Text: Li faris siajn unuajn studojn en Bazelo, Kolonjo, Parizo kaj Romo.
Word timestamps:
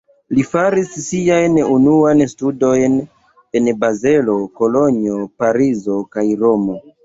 Li 0.35 0.43
faris 0.51 0.87
siajn 1.07 1.59
unuajn 1.73 2.23
studojn 2.33 2.97
en 3.61 3.71
Bazelo, 3.85 4.41
Kolonjo, 4.63 5.23
Parizo 5.41 6.03
kaj 6.17 6.29
Romo. 6.45 6.85